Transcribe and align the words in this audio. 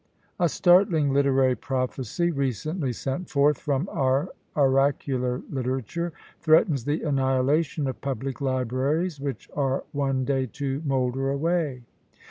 A 0.39 0.49
startling 0.49 1.13
literary 1.13 1.53
prophecy, 1.55 2.31
recently 2.31 2.91
sent 2.91 3.29
forth 3.29 3.59
from 3.59 3.87
our 3.91 4.29
oracular 4.55 5.43
literature, 5.47 6.11
threatens 6.39 6.85
the 6.85 7.03
annihilation 7.03 7.85
of 7.85 8.01
public 8.01 8.41
libraries, 8.41 9.19
which 9.21 9.47
are 9.55 9.83
one 9.91 10.25
day 10.25 10.47
to 10.53 10.81
moulder 10.87 11.29
away! 11.29 11.83